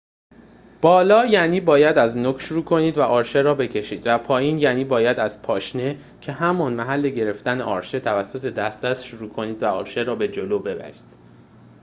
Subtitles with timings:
[0.81, 5.19] بالا یعنی باید از نوک شروع کنید و آرشه را بکشید، و پایین یعنی باید
[5.19, 10.15] از پاشنه که همان محل گرفتن آرشه توسط دست است شروع کنید و آرشه را
[10.15, 11.01] به جلو ببرید